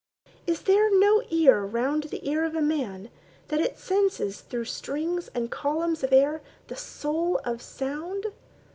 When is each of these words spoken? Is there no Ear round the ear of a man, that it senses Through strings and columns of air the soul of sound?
Is 0.47 0.63
there 0.63 0.89
no 0.97 1.21
Ear 1.29 1.63
round 1.63 2.05
the 2.05 2.27
ear 2.27 2.43
of 2.43 2.55
a 2.55 2.61
man, 2.63 3.11
that 3.49 3.59
it 3.59 3.77
senses 3.77 4.41
Through 4.41 4.65
strings 4.65 5.27
and 5.35 5.51
columns 5.51 6.01
of 6.03 6.11
air 6.11 6.41
the 6.69 6.75
soul 6.75 7.39
of 7.45 7.61
sound? 7.61 8.25